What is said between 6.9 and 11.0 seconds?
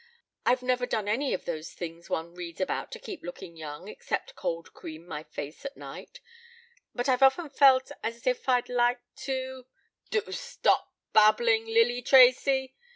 but I've often felt as if I'd like to" "Do stop